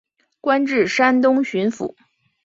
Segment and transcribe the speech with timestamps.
[0.41, 1.93] 官至山东巡抚。